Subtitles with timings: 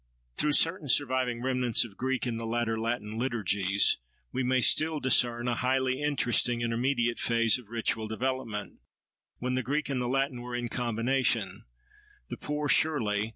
[0.35, 3.99] Through certain surviving remnants of Greek in the later Latin liturgies,
[4.31, 8.79] we may still discern a highly interesting intermediate phase of ritual development,
[9.37, 11.65] when the Greek and the Latin were in combination;
[12.31, 13.29] the poor, surely!